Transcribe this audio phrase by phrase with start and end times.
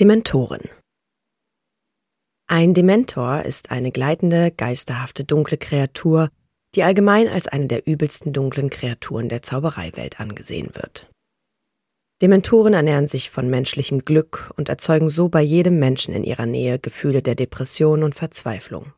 [0.00, 0.70] Dementoren
[2.46, 6.30] Ein Dementor ist eine gleitende, geisterhafte, dunkle Kreatur,
[6.74, 11.10] die allgemein als eine der übelsten dunklen Kreaturen der Zaubereiwelt angesehen wird.
[12.22, 16.78] Dementoren ernähren sich von menschlichem Glück und erzeugen so bei jedem Menschen in ihrer Nähe
[16.78, 18.94] Gefühle der Depression und Verzweiflung.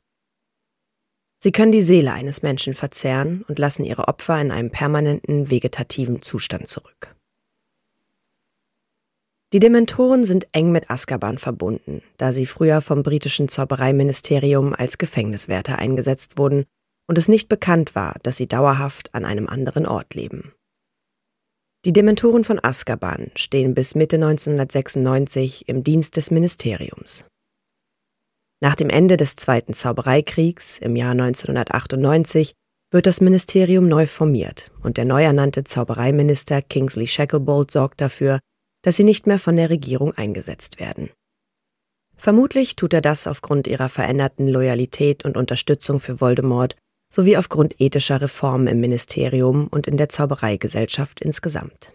[1.43, 6.23] Sie können die Seele eines Menschen verzehren und lassen ihre Opfer in einem permanenten vegetativen
[6.23, 7.14] Zustand zurück.
[9.55, 15.79] Die Dementoren sind eng mit Azkaban verbunden, da sie früher vom britischen Zaubereiministerium als Gefängniswärter
[15.79, 16.65] eingesetzt wurden
[17.07, 20.53] und es nicht bekannt war, dass sie dauerhaft an einem anderen Ort leben.
[21.85, 27.25] Die Dementoren von Azkaban stehen bis Mitte 1996 im Dienst des Ministeriums.
[28.61, 32.55] Nach dem Ende des Zweiten Zaubereikriegs im Jahr 1998
[32.91, 38.41] wird das Ministerium neu formiert und der neu ernannte Zaubereiminister Kingsley Shacklebolt sorgt dafür,
[38.85, 41.11] dass sie nicht mehr von der Regierung eingesetzt werden.
[42.17, 46.77] Vermutlich tut er das aufgrund ihrer veränderten Loyalität und Unterstützung für Voldemort
[47.13, 51.93] sowie aufgrund ethischer Reformen im Ministerium und in der Zaubereigesellschaft insgesamt.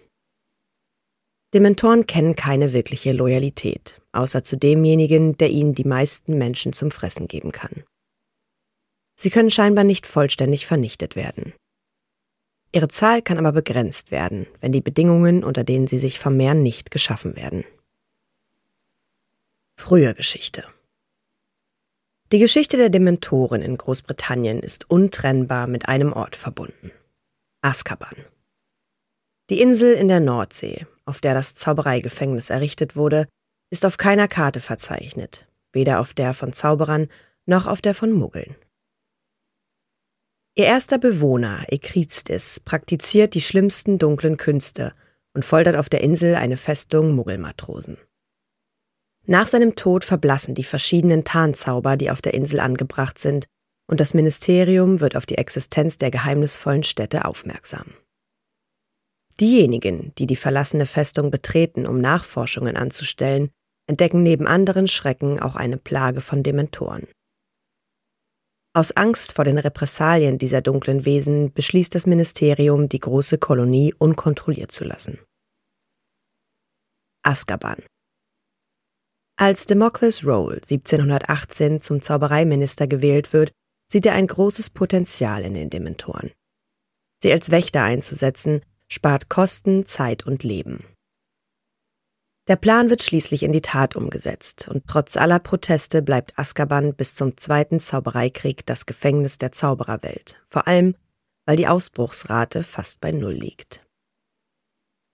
[1.54, 7.28] Dementoren kennen keine wirkliche Loyalität, außer zu demjenigen, der ihnen die meisten Menschen zum Fressen
[7.28, 7.84] geben kann.
[9.16, 11.54] Sie können scheinbar nicht vollständig vernichtet werden.
[12.72, 16.92] Ihre Zahl kann aber begrenzt werden, wenn die Bedingungen, unter denen sie sich vermehren, nicht
[16.92, 17.64] geschaffen werden.
[19.76, 20.66] Frühe Geschichte
[22.32, 26.92] die Geschichte der Dementoren in Großbritannien ist untrennbar mit einem Ort verbunden.
[27.62, 28.16] Azkaban.
[29.50, 33.28] Die Insel in der Nordsee, auf der das Zaubereigefängnis errichtet wurde,
[33.72, 37.08] ist auf keiner Karte verzeichnet, weder auf der von Zauberern
[37.48, 38.56] noch auf der von Muggeln.
[40.60, 44.92] Ihr erster Bewohner, Ekriztis, praktiziert die schlimmsten dunklen Künste
[45.34, 47.98] und foltert auf der Insel eine Festung Muggelmatrosen.
[49.26, 53.46] Nach seinem Tod verblassen die verschiedenen Tarnzauber, die auf der Insel angebracht sind,
[53.88, 57.94] und das Ministerium wird auf die Existenz der geheimnisvollen Städte aufmerksam.
[59.40, 63.50] Diejenigen, die die verlassene Festung betreten, um Nachforschungen anzustellen,
[63.88, 67.08] entdecken neben anderen Schrecken auch eine Plage von Dementoren.
[68.80, 74.72] Aus Angst vor den Repressalien dieser dunklen Wesen beschließt das Ministerium, die große Kolonie unkontrolliert
[74.72, 75.20] zu lassen.
[77.22, 77.84] Azkaban
[79.36, 83.52] als Democles Roll 1718 zum Zaubereiminister gewählt wird,
[83.92, 86.32] sieht er ein großes Potenzial in den Dementoren.
[87.22, 90.86] Sie als Wächter einzusetzen, spart Kosten, Zeit und Leben.
[92.50, 97.14] Der Plan wird schließlich in die Tat umgesetzt und trotz aller Proteste bleibt Azkaban bis
[97.14, 100.96] zum Zweiten Zaubereikrieg das Gefängnis der Zaubererwelt, vor allem
[101.46, 103.86] weil die Ausbruchsrate fast bei Null liegt.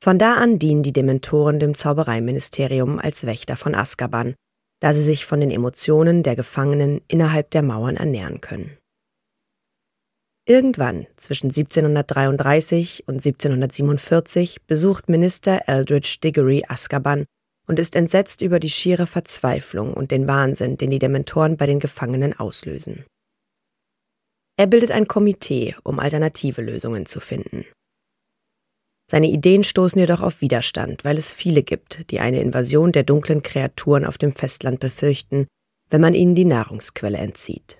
[0.01, 4.35] Von da an dienen die Dementoren dem Zaubereiministerium als Wächter von Azkaban,
[4.79, 8.77] da sie sich von den Emotionen der Gefangenen innerhalb der Mauern ernähren können.
[10.47, 17.25] Irgendwann zwischen 1733 und 1747 besucht Minister Eldridge Diggory Azkaban
[17.67, 21.79] und ist entsetzt über die schiere Verzweiflung und den Wahnsinn, den die Dementoren bei den
[21.79, 23.05] Gefangenen auslösen.
[24.55, 27.65] Er bildet ein Komitee, um alternative Lösungen zu finden.
[29.09, 33.41] Seine Ideen stoßen jedoch auf Widerstand, weil es viele gibt, die eine Invasion der dunklen
[33.41, 35.47] Kreaturen auf dem Festland befürchten,
[35.89, 37.79] wenn man ihnen die Nahrungsquelle entzieht.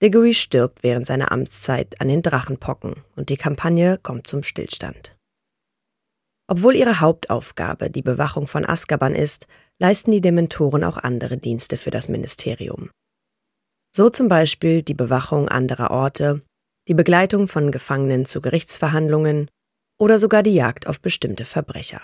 [0.00, 5.16] Diggory stirbt während seiner Amtszeit an den Drachenpocken und die Kampagne kommt zum Stillstand.
[6.46, 9.48] Obwohl ihre Hauptaufgabe die Bewachung von Azkaban ist,
[9.80, 12.90] leisten die Dementoren auch andere Dienste für das Ministerium.
[13.94, 16.42] So zum Beispiel die Bewachung anderer Orte,
[16.86, 19.50] die Begleitung von Gefangenen zu Gerichtsverhandlungen
[19.98, 22.00] oder sogar die Jagd auf bestimmte Verbrecher.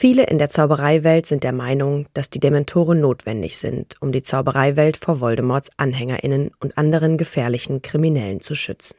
[0.00, 4.96] Viele in der Zaubereiwelt sind der Meinung, dass die Dementoren notwendig sind, um die Zaubereiwelt
[4.96, 8.96] vor Voldemorts Anhängerinnen und anderen gefährlichen Kriminellen zu schützen.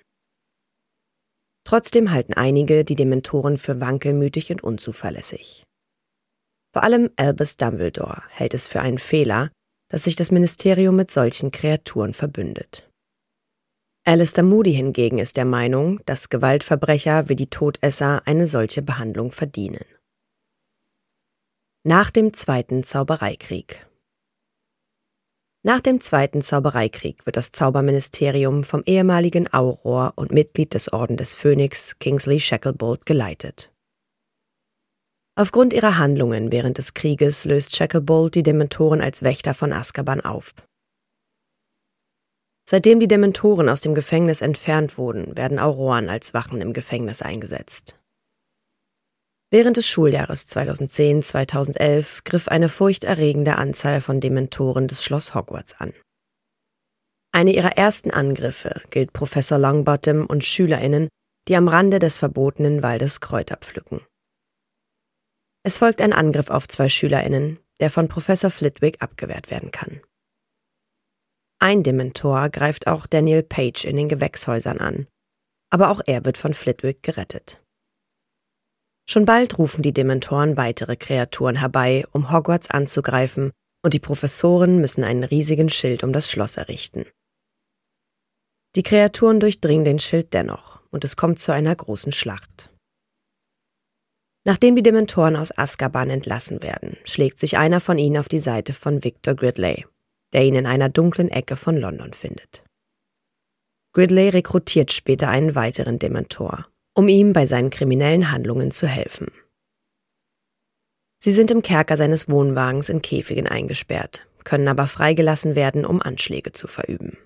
[1.65, 5.63] Trotzdem halten einige die Dementoren für wankelmütig und unzuverlässig.
[6.73, 9.51] Vor allem Albus Dumbledore hält es für einen Fehler,
[9.89, 12.89] dass sich das Ministerium mit solchen Kreaturen verbündet.
[14.05, 19.85] Alistair Moody hingegen ist der Meinung, dass Gewaltverbrecher wie die Todesser eine solche Behandlung verdienen.
[21.89, 23.87] Nach dem Zweiten Zaubereikrieg
[25.63, 31.33] Nach dem Zweiten Zaubereikrieg wird das Zauberministerium vom ehemaligen Auror und Mitglied des Orden des
[31.33, 33.73] Phönix Kingsley Shacklebolt geleitet.
[35.35, 40.53] Aufgrund ihrer Handlungen während des Krieges löst Shacklebolt die Dementoren als Wächter von Azkaban auf.
[42.69, 47.98] Seitdem die Dementoren aus dem Gefängnis entfernt wurden, werden Auroren als Wachen im Gefängnis eingesetzt.
[49.51, 55.91] Während des Schuljahres 2010-2011 griff eine furchterregende Anzahl von Dementoren des Schloss Hogwarts an.
[57.31, 61.09] Eine ihrer ersten Angriffe gilt Professor Longbottom und SchülerInnen,
[61.47, 64.01] die am Rande des verbotenen Waldes Kräuter pflücken.
[65.63, 69.99] Es folgt ein Angriff auf zwei SchülerInnen, der von Professor Flitwick abgewehrt werden kann.
[71.59, 75.07] Ein Dementor greift auch Daniel Page in den Gewächshäusern an,
[75.71, 77.61] aber auch er wird von Flitwick gerettet.
[79.11, 83.51] Schon bald rufen die Dementoren weitere Kreaturen herbei, um Hogwarts anzugreifen,
[83.81, 87.07] und die Professoren müssen einen riesigen Schild um das Schloss errichten.
[88.75, 92.71] Die Kreaturen durchdringen den Schild dennoch, und es kommt zu einer großen Schlacht.
[94.45, 98.73] Nachdem die Dementoren aus Azkaban entlassen werden, schlägt sich einer von ihnen auf die Seite
[98.73, 99.87] von Victor Gridley,
[100.33, 102.63] der ihn in einer dunklen Ecke von London findet.
[103.93, 109.31] Gridley rekrutiert später einen weiteren Dementor, um ihm bei seinen kriminellen Handlungen zu helfen.
[111.21, 116.53] Sie sind im Kerker seines Wohnwagens in Käfigen eingesperrt, können aber freigelassen werden, um Anschläge
[116.53, 117.17] zu verüben.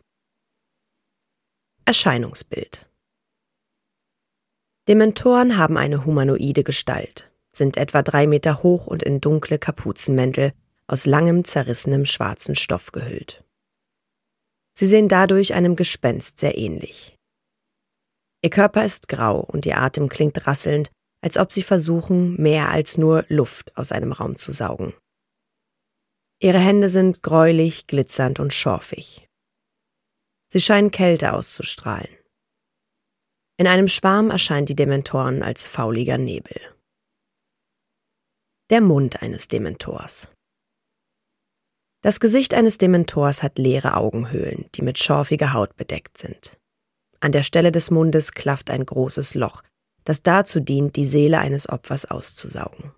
[1.86, 2.88] Erscheinungsbild
[4.88, 10.54] Dementoren haben eine humanoide Gestalt, sind etwa drei Meter hoch und in dunkle Kapuzenmäntel
[10.88, 13.44] aus langem, zerrissenem schwarzen Stoff gehüllt.
[14.74, 17.13] Sie sehen dadurch einem Gespenst sehr ähnlich.
[18.44, 20.92] Ihr Körper ist grau und ihr Atem klingt rasselnd,
[21.22, 24.94] als ob sie versuchen, mehr als nur Luft aus einem Raum zu saugen.
[26.42, 29.30] Ihre Hände sind gräulich, glitzernd und schorfig.
[30.52, 32.10] Sie scheinen Kälte auszustrahlen.
[33.58, 36.60] In einem Schwarm erscheint die Dementoren als fauliger Nebel.
[38.70, 40.28] Der Mund eines Dementors.
[42.02, 46.60] Das Gesicht eines Dementors hat leere Augenhöhlen, die mit schorfiger Haut bedeckt sind.
[47.24, 49.64] An der Stelle des Mundes klafft ein großes Loch,
[50.04, 52.92] das dazu dient, die Seele eines Opfers auszusaugen.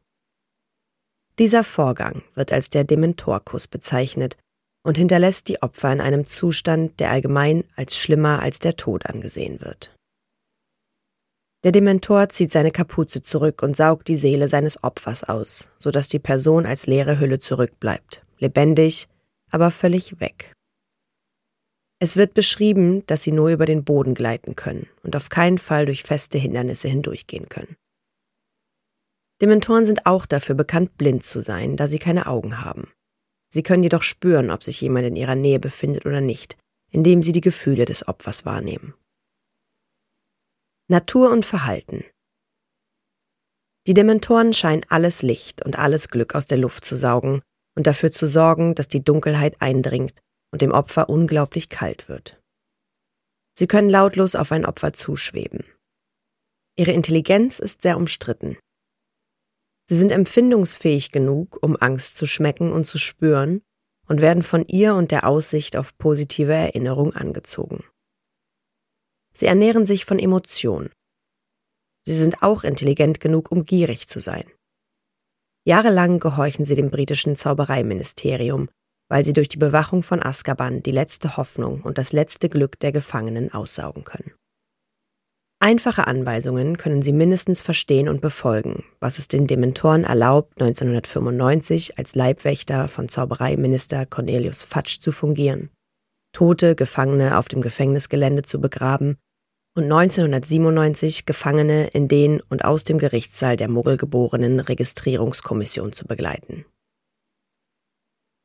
[1.37, 4.35] Dieser Vorgang wird als der Dementorkuss bezeichnet
[4.83, 9.61] und hinterlässt die Opfer in einem Zustand, der allgemein als schlimmer als der Tod angesehen
[9.61, 9.95] wird.
[11.63, 16.17] Der Dementor zieht seine Kapuze zurück und saugt die Seele seines Opfers aus, sodass die
[16.17, 19.07] Person als leere Hülle zurückbleibt, lebendig,
[19.51, 20.54] aber völlig weg.
[22.05, 25.87] Es wird beschrieben, dass sie nur über den Boden gleiten können und auf keinen Fall
[25.87, 27.77] durch feste Hindernisse hindurchgehen können.
[29.41, 32.93] Dementoren sind auch dafür bekannt, blind zu sein, da sie keine Augen haben.
[33.51, 36.59] Sie können jedoch spüren, ob sich jemand in ihrer Nähe befindet oder nicht,
[36.91, 38.93] indem sie die Gefühle des Opfers wahrnehmen.
[40.87, 42.05] Natur und Verhalten.
[43.87, 47.41] Die Dementoren scheinen alles Licht und alles Glück aus der Luft zu saugen
[47.75, 50.13] und dafür zu sorgen, dass die Dunkelheit eindringt
[50.55, 52.41] und dem Opfer unglaublich kalt wird.
[53.57, 55.65] Sie können lautlos auf ein Opfer zuschweben.
[56.77, 58.57] Ihre Intelligenz ist sehr umstritten.
[59.89, 63.63] Sie sind empfindungsfähig genug, um Angst zu schmecken und zu spüren
[64.07, 67.83] und werden von ihr und der Aussicht auf positive Erinnerung angezogen.
[69.33, 70.89] Sie ernähren sich von Emotionen.
[72.05, 74.49] Sie sind auch intelligent genug, um gierig zu sein.
[75.65, 78.69] Jahrelang gehorchen sie dem britischen Zaubereiministerium,
[79.09, 82.91] weil sie durch die Bewachung von Azkaban die letzte Hoffnung und das letzte Glück der
[82.91, 84.31] Gefangenen aussaugen können.
[85.59, 92.13] Einfache Anweisungen können sie mindestens verstehen und befolgen, was es den Dementoren erlaubt, 1995 als
[92.13, 95.69] Leibwächter von Zaubereiminister Cornelius Fatsch zu fungieren,
[96.33, 99.17] tote Gefangene auf dem Gefängnisgelände zu begraben
[99.75, 106.65] und 1997 Gefangene in den und aus dem Gerichtssaal der Muggelgeborenen Registrierungskommission zu begleiten.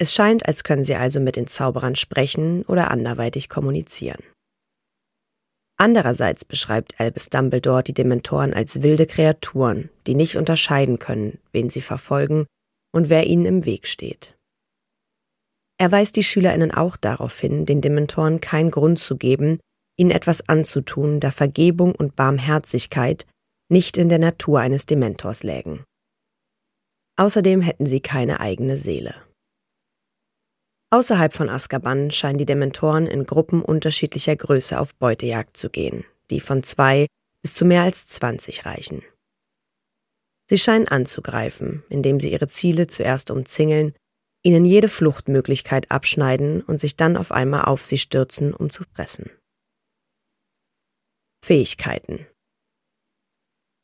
[0.00, 4.22] Es scheint, als können sie also mit den Zauberern sprechen oder anderweitig kommunizieren.
[5.76, 11.82] Andererseits beschreibt Albus Dumbledore die Dementoren als wilde Kreaturen, die nicht unterscheiden können, wen sie
[11.82, 12.46] verfolgen
[12.94, 14.38] und wer ihnen im Weg steht.
[15.78, 19.60] Er weist die SchülerInnen auch darauf hin, den Dementoren keinen Grund zu geben,
[19.98, 23.26] ihnen etwas anzutun, da Vergebung und Barmherzigkeit
[23.70, 25.84] nicht in der Natur eines Dementors lägen.
[27.18, 29.14] Außerdem hätten sie keine eigene Seele.
[30.92, 36.40] Außerhalb von Azkaban scheinen die Dementoren in Gruppen unterschiedlicher Größe auf Beutejagd zu gehen, die
[36.40, 37.06] von zwei
[37.42, 39.02] bis zu mehr als 20 reichen.
[40.50, 43.94] Sie scheinen anzugreifen, indem sie ihre Ziele zuerst umzingeln,
[44.42, 49.30] ihnen jede Fluchtmöglichkeit abschneiden und sich dann auf einmal auf sie stürzen, um zu fressen.
[51.44, 52.26] Fähigkeiten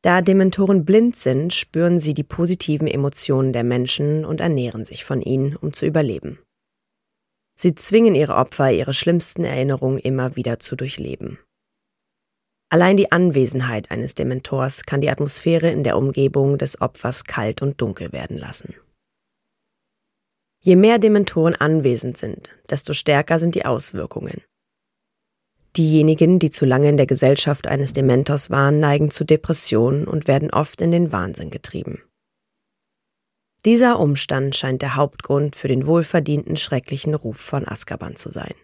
[0.02, 5.22] Da Dementoren blind sind, spüren sie die positiven Emotionen der Menschen und ernähren sich von
[5.22, 6.40] ihnen, um zu überleben.
[7.58, 11.38] Sie zwingen ihre Opfer, ihre schlimmsten Erinnerungen immer wieder zu durchleben.
[12.68, 17.80] Allein die Anwesenheit eines Dementors kann die Atmosphäre in der Umgebung des Opfers kalt und
[17.80, 18.74] dunkel werden lassen.
[20.60, 24.42] Je mehr Dementoren anwesend sind, desto stärker sind die Auswirkungen.
[25.76, 30.50] Diejenigen, die zu lange in der Gesellschaft eines Dementors waren, neigen zu Depressionen und werden
[30.50, 32.02] oft in den Wahnsinn getrieben.
[33.66, 38.54] Dieser Umstand scheint der Hauptgrund für den wohlverdienten schrecklichen Ruf von Azkaban zu sein.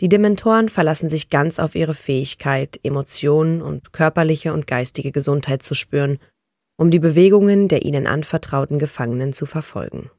[0.00, 5.74] Die Dementoren verlassen sich ganz auf ihre Fähigkeit, Emotionen und körperliche und geistige Gesundheit zu
[5.74, 6.18] spüren,
[6.78, 10.10] um die Bewegungen der ihnen anvertrauten Gefangenen zu verfolgen.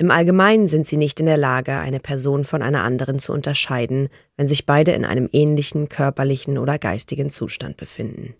[0.00, 4.08] Im Allgemeinen sind sie nicht in der Lage, eine Person von einer anderen zu unterscheiden,
[4.36, 8.36] wenn sich beide in einem ähnlichen körperlichen oder geistigen Zustand befinden.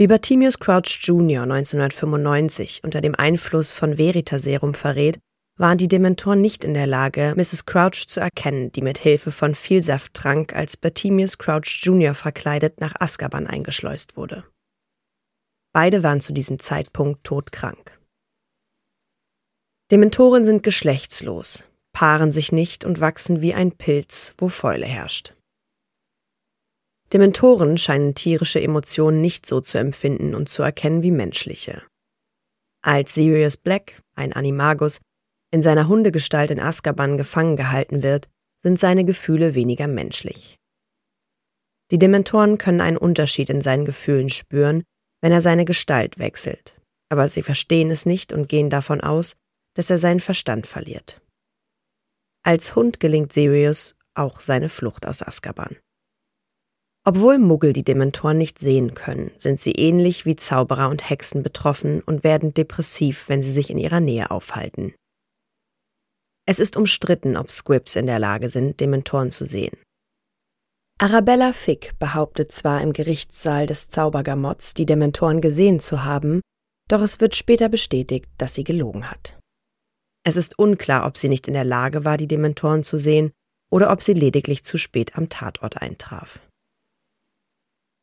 [0.00, 1.42] Wie Bartimius Crouch Jr.
[1.42, 5.18] 1995 unter dem Einfluss von Veritaserum verrät,
[5.58, 7.66] waren die Dementoren nicht in der Lage, Mrs.
[7.66, 12.14] Crouch zu erkennen, die mit Hilfe von Vielsafttrank als Bartimius Crouch Jr.
[12.14, 14.44] verkleidet nach Azkaban eingeschleust wurde.
[15.74, 18.00] Beide waren zu diesem Zeitpunkt todkrank.
[19.90, 25.34] Dementoren sind geschlechtslos, paaren sich nicht und wachsen wie ein Pilz, wo Fäule herrscht.
[27.12, 31.82] Dementoren scheinen tierische Emotionen nicht so zu empfinden und zu erkennen wie menschliche.
[32.82, 35.00] Als Sirius Black, ein Animagus,
[35.50, 38.28] in seiner Hundegestalt in Azkaban gefangen gehalten wird,
[38.62, 40.56] sind seine Gefühle weniger menschlich.
[41.90, 44.84] Die Dementoren können einen Unterschied in seinen Gefühlen spüren,
[45.20, 49.36] wenn er seine Gestalt wechselt, aber sie verstehen es nicht und gehen davon aus,
[49.74, 51.20] dass er seinen Verstand verliert.
[52.44, 55.76] Als Hund gelingt Sirius auch seine Flucht aus Azkaban.
[57.10, 62.02] Obwohl Muggel die Dementoren nicht sehen können, sind sie ähnlich wie Zauberer und Hexen betroffen
[62.02, 64.94] und werden depressiv, wenn sie sich in ihrer Nähe aufhalten.
[66.46, 69.76] Es ist umstritten, ob Squibs in der Lage sind, Dementoren zu sehen.
[70.98, 76.40] Arabella Fick behauptet zwar im Gerichtssaal des Zaubergamotts, die Dementoren gesehen zu haben,
[76.86, 79.36] doch es wird später bestätigt, dass sie gelogen hat.
[80.24, 83.32] Es ist unklar, ob sie nicht in der Lage war, die Dementoren zu sehen,
[83.68, 86.38] oder ob sie lediglich zu spät am Tatort eintraf.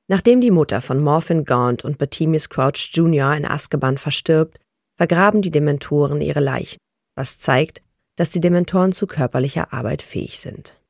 [0.09, 3.35] Nachdem die Mutter von Morphin Gaunt und Bartimius Crouch Jr.
[3.35, 4.59] in Azkaban verstirbt,
[4.95, 6.79] vergraben die Dementoren ihre Leichen,
[7.15, 7.83] was zeigt,
[8.15, 10.81] dass die Dementoren zu körperlicher Arbeit fähig sind.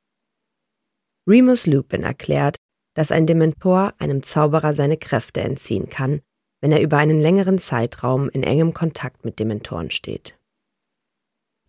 [1.28, 2.56] Remus Lupin erklärt,
[2.96, 6.22] dass ein Dementor einem Zauberer seine Kräfte entziehen kann,
[6.62, 10.38] wenn er über einen längeren Zeitraum in engem Kontakt mit Dementoren steht.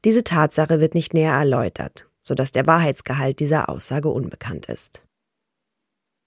[0.05, 5.03] Diese Tatsache wird nicht näher erläutert, sodass der Wahrheitsgehalt dieser Aussage unbekannt ist.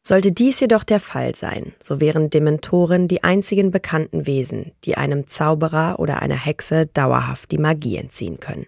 [0.04, 5.28] Sollte dies jedoch der Fall sein, so wären Dementoren die einzigen bekannten Wesen, die einem
[5.28, 8.66] Zauberer oder einer Hexe dauerhaft die Magie entziehen können.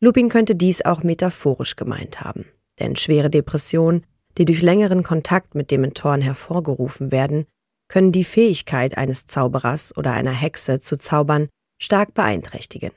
[0.00, 2.46] Lupin könnte dies auch metaphorisch gemeint haben,
[2.80, 4.04] denn schwere Depressionen,
[4.38, 7.46] die durch längeren Kontakt mit Dementoren hervorgerufen werden,
[7.88, 11.48] können die Fähigkeit eines Zauberers oder einer Hexe zu zaubern
[11.80, 12.90] stark beeinträchtigen.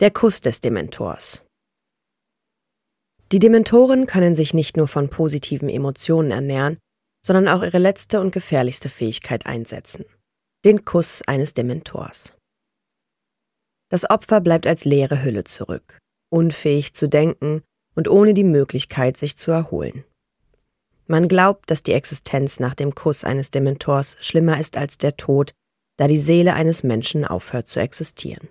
[0.00, 1.42] Der Kuss des Dementors
[3.32, 6.78] die Dementoren können sich nicht nur von positiven Emotionen ernähren,
[7.24, 10.04] sondern auch ihre letzte und gefährlichste Fähigkeit einsetzen.
[10.64, 12.32] Den Kuss eines Dementors.
[13.88, 15.98] Das Opfer bleibt als leere Hülle zurück,
[16.30, 17.62] unfähig zu denken
[17.94, 20.04] und ohne die Möglichkeit, sich zu erholen.
[21.06, 25.52] Man glaubt, dass die Existenz nach dem Kuss eines Dementors schlimmer ist als der Tod,
[25.96, 28.48] da die Seele eines Menschen aufhört zu existieren.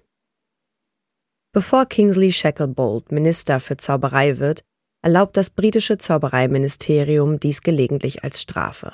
[1.53, 4.63] Bevor Kingsley Shacklebolt Minister für Zauberei wird,
[5.01, 8.93] erlaubt das britische Zaubereiministerium dies gelegentlich als Strafe.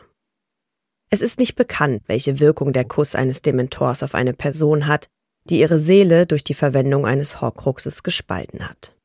[1.10, 5.08] Es ist nicht bekannt, welche Wirkung der Kuss eines Dementors auf eine Person hat,
[5.50, 8.96] die ihre Seele durch die Verwendung eines Horcruxes gespalten hat.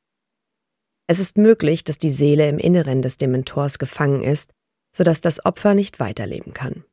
[1.06, 4.52] Es ist möglich, dass die Seele im Inneren des Dementors gefangen ist,
[4.94, 6.84] sodass das Opfer nicht weiterleben kann.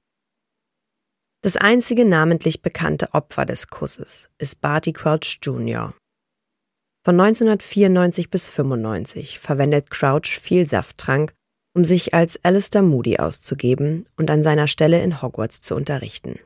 [1.41, 5.93] Das einzige namentlich bekannte Opfer des Kusses ist Barty Crouch Jr.,
[7.07, 11.31] von 1994 bis 95 verwendet Crouch viel Safttrank,
[11.73, 16.37] um sich als Alistair Moody auszugeben und an seiner Stelle in Hogwarts zu unterrichten.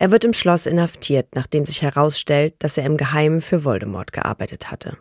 [0.00, 4.72] Er wird im Schloss inhaftiert, nachdem sich herausstellt, dass er im Geheimen für Voldemort gearbeitet
[4.72, 4.98] hatte.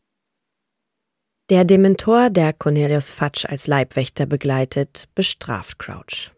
[1.49, 6.29] Der Dementor, der Cornelius Fudge als Leibwächter begleitet, bestraft Crouch.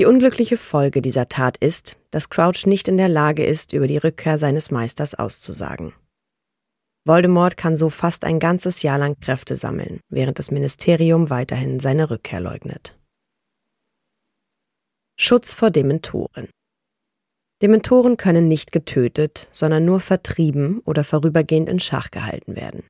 [0.00, 3.98] Die unglückliche Folge dieser Tat ist, dass Crouch nicht in der Lage ist, über die
[3.98, 5.92] Rückkehr seines Meisters auszusagen.
[7.04, 12.08] Voldemort kann so fast ein ganzes Jahr lang Kräfte sammeln, während das Ministerium weiterhin seine
[12.08, 12.98] Rückkehr leugnet.
[15.18, 16.48] Schutz vor Dementoren
[17.60, 22.84] Dementoren können nicht getötet, sondern nur vertrieben oder vorübergehend in Schach gehalten werden.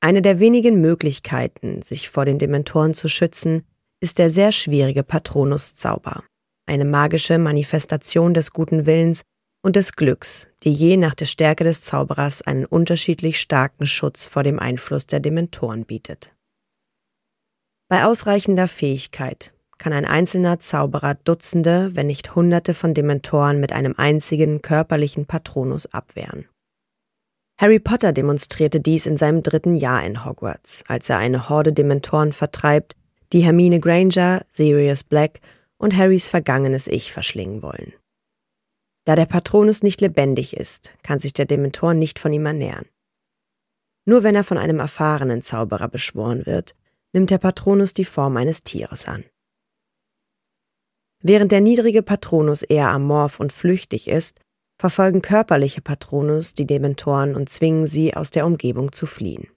[0.00, 3.66] Eine der wenigen Möglichkeiten, sich vor den Dementoren zu schützen,
[4.00, 6.24] ist der sehr schwierige Patronus-Zauber,
[6.66, 9.22] eine magische Manifestation des guten Willens
[9.62, 14.42] und des Glücks, die je nach der Stärke des Zauberers einen unterschiedlich starken Schutz vor
[14.42, 16.34] dem Einfluss der Dementoren bietet.
[17.88, 23.94] Bei ausreichender Fähigkeit kann ein einzelner Zauberer Dutzende, wenn nicht Hunderte von Dementoren mit einem
[23.96, 26.48] einzigen körperlichen Patronus abwehren.
[27.58, 32.32] Harry Potter demonstrierte dies in seinem dritten Jahr in Hogwarts, als er eine Horde Dementoren
[32.32, 32.96] vertreibt,
[33.32, 35.40] die Hermine Granger, Sirius Black
[35.78, 37.92] und Harrys vergangenes Ich verschlingen wollen.
[39.04, 42.86] Da der Patronus nicht lebendig ist, kann sich der Dementor nicht von ihm ernähren.
[44.04, 46.74] Nur wenn er von einem erfahrenen Zauberer beschworen wird,
[47.12, 49.24] nimmt der Patronus die Form eines Tieres an.
[51.22, 54.38] Während der niedrige Patronus eher amorph und flüchtig ist,
[54.78, 59.48] verfolgen körperliche Patronus die Dementoren und zwingen sie, aus der Umgebung zu fliehen.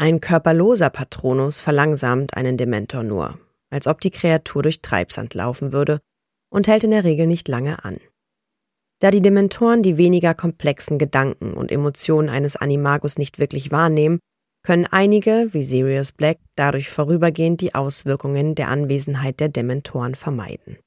[0.00, 6.00] Ein körperloser Patronus verlangsamt einen Dementor nur, als ob die Kreatur durch Treibsand laufen würde
[6.50, 7.98] und hält in der Regel nicht lange an.
[9.00, 14.20] Da die Dementoren die weniger komplexen Gedanken und Emotionen eines Animagus nicht wirklich wahrnehmen,
[14.62, 20.78] können einige, wie Sirius Black, dadurch vorübergehend die Auswirkungen der Anwesenheit der Dementoren vermeiden.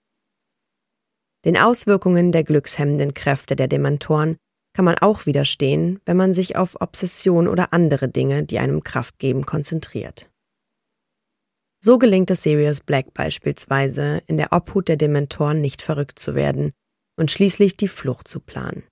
[1.45, 4.37] Den Auswirkungen der glückshemmenden Kräfte der Dementoren
[4.73, 9.19] kann man auch widerstehen, wenn man sich auf Obsession oder andere Dinge, die einem Kraft
[9.19, 10.29] geben, konzentriert.
[11.79, 16.71] So gelingt es Sirius Black beispielsweise, in der Obhut der Dementoren nicht verrückt zu werden
[17.17, 18.83] und schließlich die Flucht zu planen.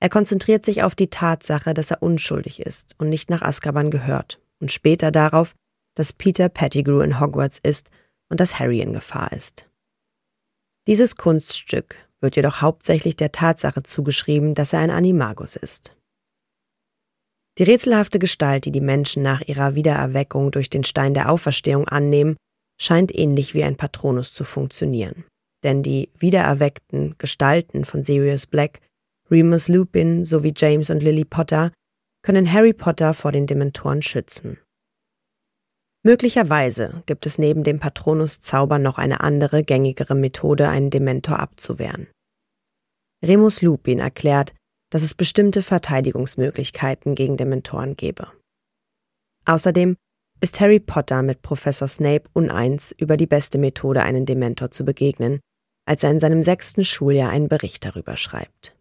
[0.00, 4.40] Er konzentriert sich auf die Tatsache, dass er unschuldig ist und nicht nach Azkaban gehört
[4.60, 5.54] und später darauf,
[5.94, 7.90] dass Peter Pettigrew in Hogwarts ist
[8.30, 9.66] und dass Harry in Gefahr ist.
[10.86, 15.96] Dieses Kunststück wird jedoch hauptsächlich der Tatsache zugeschrieben, dass er ein Animagus ist.
[17.58, 22.36] Die rätselhafte Gestalt, die die Menschen nach ihrer Wiedererweckung durch den Stein der Auferstehung annehmen,
[22.80, 25.24] scheint ähnlich wie ein Patronus zu funktionieren.
[25.62, 28.80] Denn die wiedererweckten Gestalten von Sirius Black,
[29.30, 31.72] Remus Lupin sowie James und Lily Potter
[32.22, 34.58] können Harry Potter vor den Dementoren schützen.
[36.02, 42.08] Möglicherweise gibt es neben dem Patronus-Zauber noch eine andere, gängigere Methode, einen Dementor abzuwehren.
[43.22, 44.54] Remus Lupin erklärt,
[44.90, 48.32] dass es bestimmte Verteidigungsmöglichkeiten gegen Dementoren gäbe.
[49.44, 49.96] Außerdem
[50.40, 55.40] ist Harry Potter mit Professor Snape uneins über die beste Methode, einen Dementor zu begegnen,
[55.86, 58.74] als er in seinem sechsten Schuljahr einen Bericht darüber schreibt.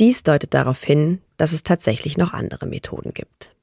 [0.00, 3.54] Dies deutet darauf hin, dass es tatsächlich noch andere Methoden gibt.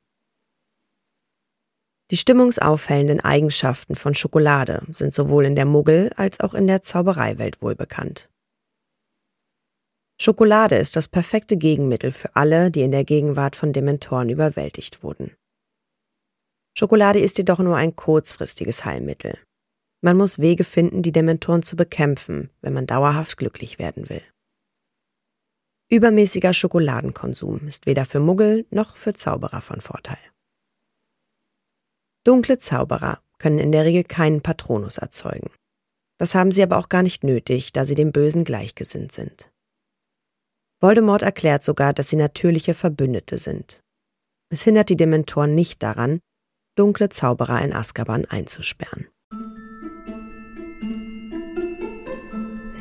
[2.12, 7.62] Die stimmungsauffällenden Eigenschaften von Schokolade sind sowohl in der Muggel- als auch in der Zaubereiwelt
[7.63, 8.30] wohlbekannt.
[10.22, 15.36] Schokolade ist das perfekte Gegenmittel für alle, die in der Gegenwart von Dementoren überwältigt wurden.
[16.78, 19.38] Schokolade ist jedoch nur ein kurzfristiges Heilmittel.
[20.02, 24.22] Man muss Wege finden, die Dementoren zu bekämpfen, wenn man dauerhaft glücklich werden will.
[25.89, 30.18] Übermäßiger Schokoladenkonsum ist weder für Muggel noch für Zauberer von Vorteil.
[32.25, 35.51] Dunkle Zauberer können in der Regel keinen Patronus erzeugen.
[36.17, 39.51] Das haben sie aber auch gar nicht nötig, da sie dem Bösen gleichgesinnt sind.
[40.81, 43.81] Voldemort erklärt sogar, dass sie natürliche Verbündete sind.
[44.49, 46.19] Es hindert die Dementoren nicht daran,
[46.75, 49.07] dunkle Zauberer in Azkaban einzusperren.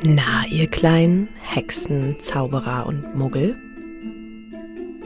[0.03, 3.55] Na, ihr kleinen Hexen, Zauberer und Muggel?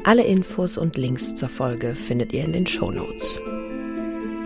[0.06, 3.39] Alle Infos und Links zur Folge findet ihr in den Show Notes.